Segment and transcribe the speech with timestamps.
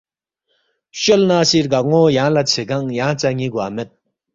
[0.95, 3.89] فچول نہ سی رگانو یانگ لا ژھے گنگ یانگ ژا نی گوا مید